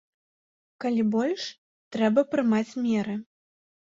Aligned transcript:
Калі 0.85 1.03
больш, 1.15 1.43
трэба 1.95 2.23
прымаць 2.31 2.75
меры. 2.87 3.13